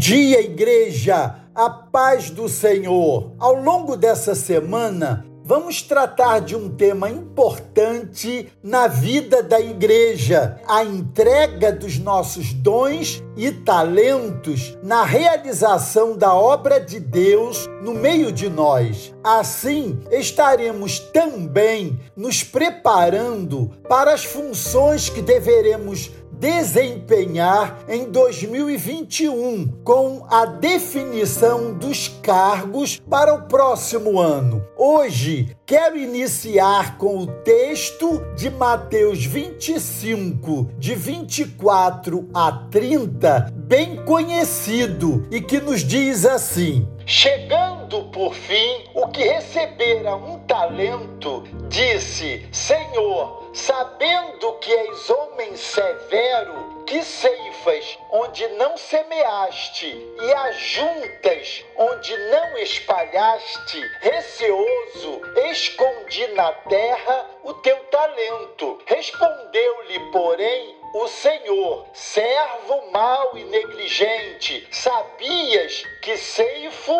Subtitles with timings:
[0.00, 1.34] dia, igreja!
[1.54, 3.32] A paz do Senhor!
[3.38, 10.82] Ao longo dessa semana, vamos tratar de um tema importante na vida da igreja: a
[10.82, 18.48] entrega dos nossos dons e talentos na realização da obra de Deus no meio de
[18.48, 19.14] nós.
[19.22, 26.10] Assim, estaremos também nos preparando para as funções que deveremos
[26.40, 34.64] desempenhar em 2021, com a definição dos cargos para o próximo ano.
[34.74, 45.28] Hoje, quero iniciar com o texto de Mateus 25, de 24 a 30, bem conhecido
[45.30, 53.52] e que nos diz assim: Chegando por fim, o que recebera um talento, disse: Senhor,
[53.54, 63.80] sabendo que és homem severo, que ceifas onde não semeaste e ajuntas onde não espalhaste,
[64.00, 68.82] receoso, escondi na terra o teu talento.
[68.86, 76.92] Respondeu-lhe, porém, o Senhor, servo mau e negligente, sabias que ceifo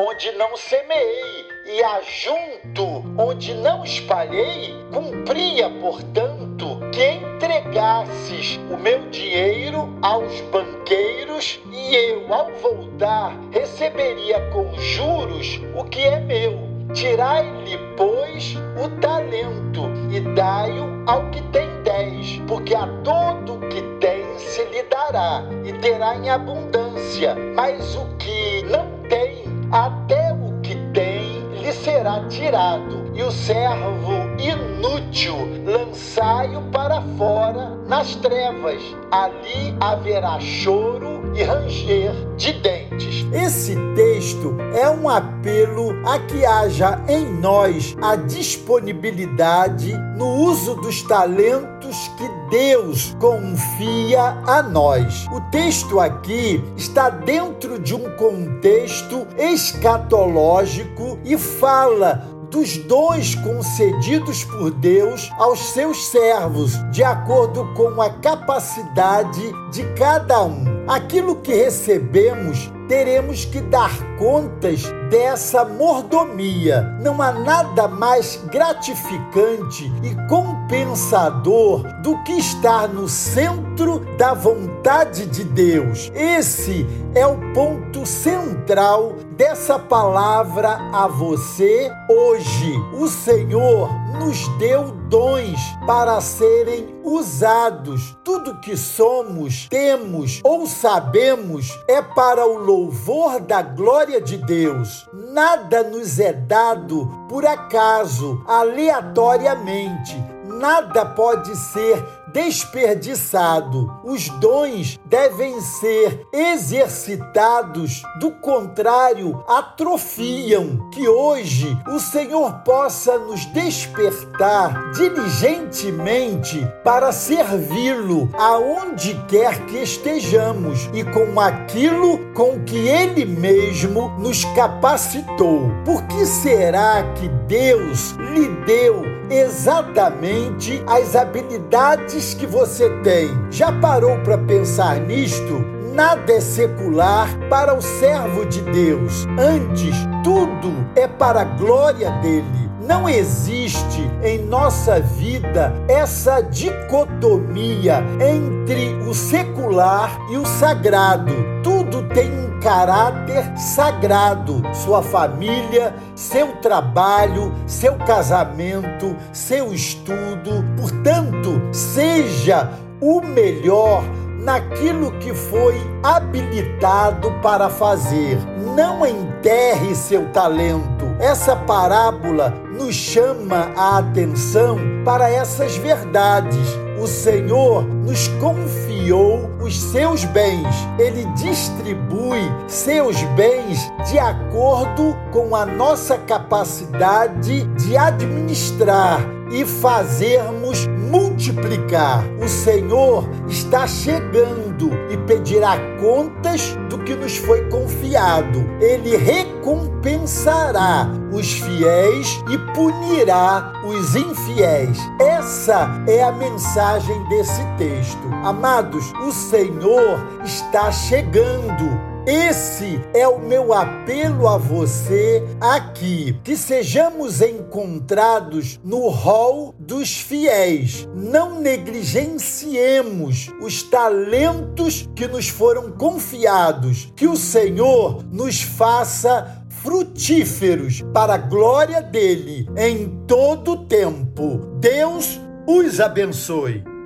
[0.00, 9.92] onde não semeei, e ajunto onde não espalhei, cumpria, portanto, que entregasses o meu dinheiro
[10.00, 16.68] aos banqueiros, e eu, ao voltar, receberia com juros o que é meu.
[16.94, 19.82] Tirai-lhe, pois, o talento
[20.12, 25.72] e dai-o ao que tem dez, porque a todo que tem se lhe dará e
[25.72, 33.12] terá em abundância, mas o que não tem até o que tem lhe será tirado,
[33.14, 38.80] e o servo inútil lançai-o para fora nas trevas.
[39.10, 43.26] Ali haverá choro e ranger de dentes.
[43.32, 51.02] Esse texto é um apelo a que haja em nós a disponibilidade no uso dos
[51.02, 55.26] talentos que Deus confia a nós.
[55.32, 64.70] O texto aqui está dentro de um contexto escatológico e fala dos dons concedidos por
[64.70, 70.64] Deus aos seus servos, de acordo com a capacidade de cada um.
[70.88, 76.82] Aquilo que recebemos teremos que dar contas dessa mordomia.
[77.00, 85.44] Não há nada mais gratificante e compensador do que estar no centro da vontade de
[85.44, 86.10] Deus.
[86.14, 92.74] Esse é o ponto central dessa palavra a você hoje.
[92.92, 98.16] O Senhor nos deu dons para serem usados.
[98.22, 105.06] Tudo que somos, temos ou sabemos é para o louvor da glória de Deus.
[105.12, 110.16] Nada nos é dado por acaso, aleatoriamente.
[110.46, 112.02] Nada pode ser
[112.32, 113.92] desperdiçado.
[114.04, 120.88] Os dons devem ser exercitados, do contrário, atrofiam.
[120.90, 131.04] Que hoje o Senhor possa nos despertar diligentemente para servi-lo aonde quer que estejamos e
[131.04, 135.70] com aquilo com que ele mesmo nos capacitou.
[135.84, 143.28] Por que será que Deus lhe deu exatamente as habilidades que você tem.
[143.50, 145.64] Já parou para pensar nisto?
[145.94, 149.26] Nada é secular para o servo de Deus.
[149.38, 152.68] Antes, tudo é para a glória dele.
[152.80, 161.34] Não existe em nossa vida essa dicotomia entre o secular e o sagrado.
[161.62, 164.60] Tudo tem um caráter sagrado.
[164.74, 170.64] Sua família, seu trabalho, seu casamento, seu estudo.
[170.76, 174.02] Portanto, seja o melhor
[174.40, 178.36] naquilo que foi habilitado para fazer.
[178.74, 181.07] Não enterre seu talento.
[181.20, 186.66] Essa parábola nos chama a atenção para essas verdades.
[187.00, 190.74] O Senhor nos confiou os seus bens.
[190.96, 199.20] Ele distribui seus bens de acordo com a nossa capacidade de administrar
[199.50, 202.24] e fazermos multiplicar.
[202.42, 208.64] O Senhor está chegando e pedirá contas do que nos foi confiado.
[208.80, 214.98] Ele recompensará os fiéis e punirá os infiéis.
[215.20, 218.28] Essa é a mensagem desse texto.
[218.44, 227.40] Amados, o Senhor está chegando Esse é o meu apelo a você aqui, que sejamos
[227.40, 231.08] encontrados no rol dos fiéis.
[231.14, 237.10] Não negligenciemos os talentos que nos foram confiados.
[237.16, 244.76] Que o Senhor nos faça frutíferos para a glória dele em todo tempo.
[244.78, 246.97] Deus os abençoe.